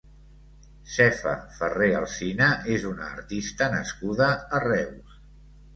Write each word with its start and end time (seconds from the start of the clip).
Sefa 0.93 1.33
Ferré 1.59 1.89
Alsina 1.99 2.49
és 2.79 2.89
una 2.95 3.13
artista 3.19 3.71
nascuda 3.79 4.33
a 4.61 4.65
Reus. 4.71 5.21